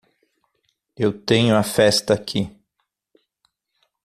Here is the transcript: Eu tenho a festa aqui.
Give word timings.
Eu 0.97 1.13
tenho 1.13 1.55
a 1.55 1.61
festa 1.61 2.15
aqui. 2.15 2.49